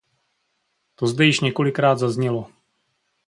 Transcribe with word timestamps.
To 0.95 1.07
zde 1.07 1.25
již 1.25 1.39
několikrát 1.39 1.95
zaznělo. 1.95 2.51